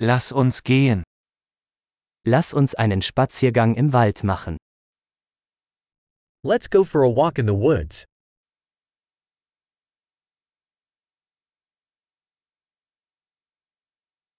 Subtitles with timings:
[0.00, 1.02] Lass uns gehen.
[2.24, 4.56] Lass uns einen Spaziergang im Wald machen.
[6.44, 8.04] Let's go for a walk in the woods.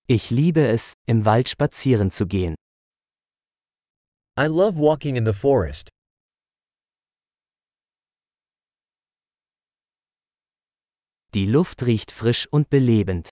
[0.07, 2.55] Ich liebe es, im Wald spazieren zu gehen.
[4.39, 5.89] I love walking in the forest.
[11.33, 13.28] Die Luft riecht frisch und belebend.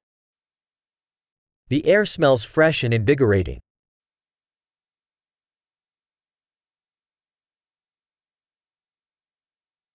[1.69, 3.59] The air smells fresh and invigorating.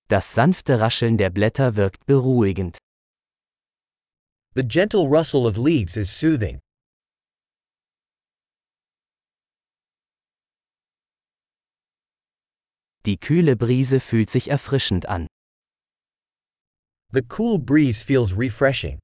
[0.08, 2.76] Das sanfte Rascheln der Blätter wirkt beruhigend.
[4.54, 6.60] The gentle rustle of leaves is soothing.
[13.06, 15.26] Die kühle Brise fühlt sich erfrischend an.
[17.12, 18.98] The cool breeze feels refreshing.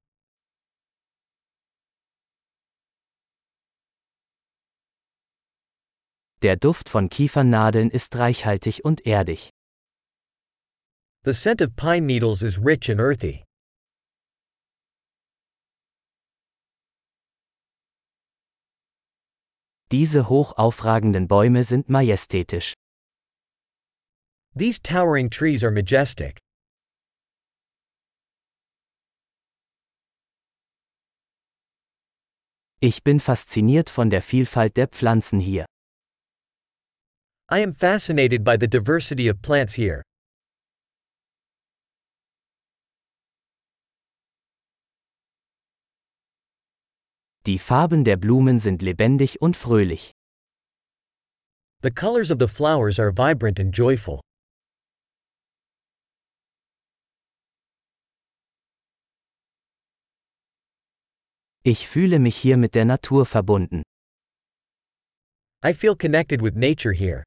[6.42, 9.50] Der Duft von Kiefernadeln ist reichhaltig und erdig.
[11.24, 13.44] The scent of pine needles is rich and earthy.
[19.90, 22.74] Diese hoch aufragenden Bäume sind majestätisch.
[24.54, 26.38] These towering trees are majestic.
[32.80, 35.66] Ich bin fasziniert von der Vielfalt der Pflanzen hier.
[37.50, 40.02] I am fascinated by the diversity of plants here.
[47.46, 50.12] Die Farben der Blumen sind lebendig und fröhlich.
[51.80, 54.20] The colors of the flowers are vibrant and joyful.
[61.62, 63.82] Ich fühle mich hier mit der Natur verbunden.
[65.64, 67.24] I feel connected with nature here.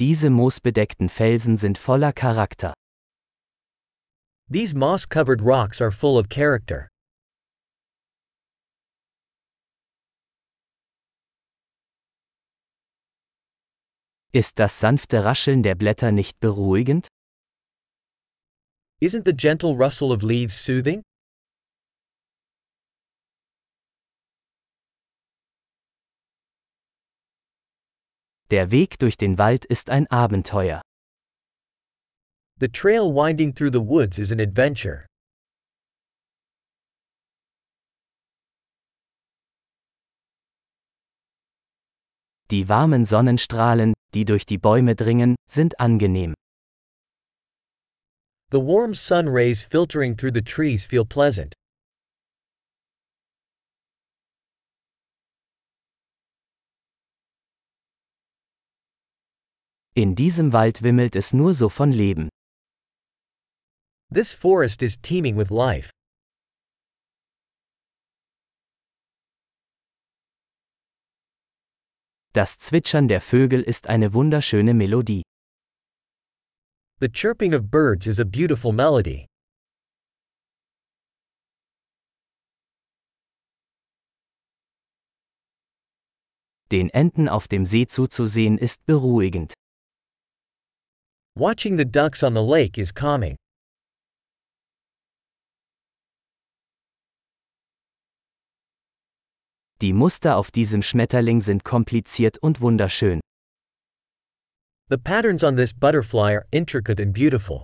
[0.00, 2.72] Diese moosbedeckten Felsen sind voller Charakter.
[4.48, 6.88] These moss covered rocks are full of character.
[14.32, 17.08] Ist das sanfte Rascheln der Blätter nicht beruhigend?
[19.02, 21.02] Isn't the gentle rustle of leaves soothing?
[28.50, 30.82] Der Weg durch den Wald ist ein Abenteuer.
[32.58, 35.06] The trail winding through the woods is an adventure.
[42.50, 46.34] Die warmen Sonnenstrahlen, die durch die Bäume dringen, sind angenehm.
[48.50, 51.54] The warm sun rays filtering through the trees feel pleasant.
[59.94, 62.28] In diesem Wald wimmelt es nur so von Leben.
[64.12, 65.90] This forest is teeming with life.
[72.32, 75.22] Das Zwitschern der Vögel ist eine wunderschöne Melodie.
[77.00, 79.26] The chirping of birds is a beautiful melody.
[86.70, 89.54] Den Enten auf dem See zuzusehen ist beruhigend.
[91.36, 93.36] Watching the ducks on the lake is calming.
[99.80, 103.20] Die Muster auf diesem Schmetterling sind kompliziert und wunderschön.
[104.90, 107.62] The patterns on this butterfly are intricate and beautiful.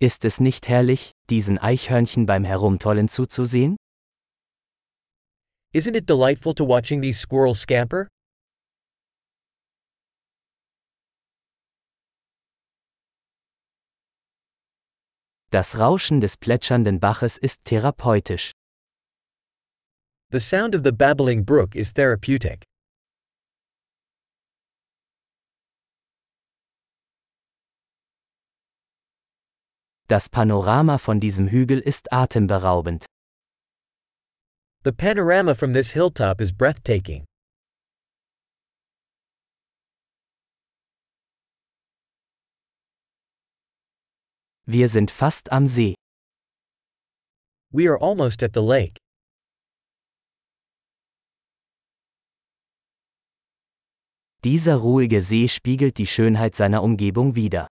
[0.00, 3.76] Ist es nicht herrlich, diesen Eichhörnchen beim Herumtollen zuzusehen?
[5.74, 8.06] Isn't it delightful to watching these squirrels scamper?
[15.50, 18.52] Das Rauschen des plätschernden Baches ist therapeutisch.
[20.30, 22.62] The sound of the babbling brook is therapeutic.
[30.06, 33.06] Das Panorama von diesem Hügel ist atemberaubend.
[34.84, 37.24] The panorama from this hilltop is breathtaking.
[44.66, 45.94] Wir sind fast am See.
[47.72, 48.98] We are almost at the lake.
[54.42, 57.68] Dieser ruhige See spiegelt die Schönheit seiner Umgebung wider.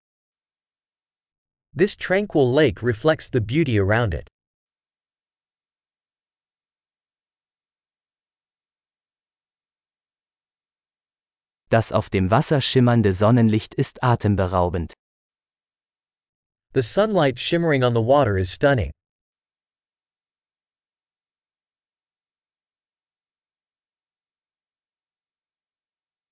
[1.76, 4.33] This tranquil lake reflects the beauty around it.
[11.74, 14.94] Das auf dem Wasser schimmernde Sonnenlicht ist atemberaubend.
[16.76, 18.92] The sunlight shimmering on the water is stunning.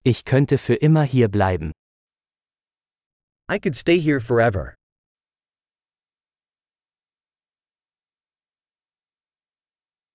[0.03, 1.71] Ich könnte für immer hier bleiben.
[3.51, 4.75] I could stay here forever.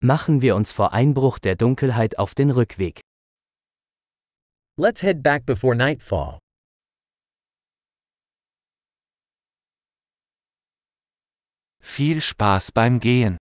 [0.00, 3.00] Machen wir uns vor Einbruch der Dunkelheit auf den Rückweg.
[4.78, 6.38] Let's head back before nightfall.
[11.80, 13.38] Viel Spaß beim Gehen.